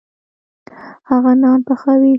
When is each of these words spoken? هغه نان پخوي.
هغه 1.09 1.31
نان 1.41 1.59
پخوي. 1.67 2.09